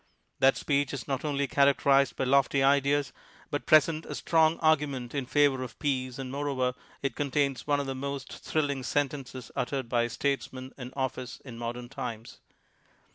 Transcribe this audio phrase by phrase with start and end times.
[0.39, 3.13] That speech is not only characterized by lofty ideas,
[3.51, 7.85] but presents a strong argument in favor of peace and moreover it contains one of
[7.85, 12.39] the most thrill ing sentences uttered by a statesman in office in modern times.